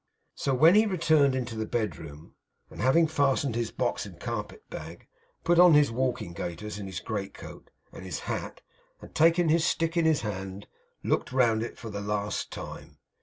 [0.33, 2.33] So, when he returned into the bedroom,
[2.71, 5.07] and, having fastened his box and a carpet bag,
[5.43, 8.61] put on his walking gaiters, and his great coat, and his hat,
[8.99, 10.65] and taken his stick in his hand,
[11.03, 12.97] looked round it for the last time.